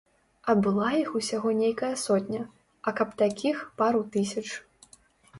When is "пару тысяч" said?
3.83-4.45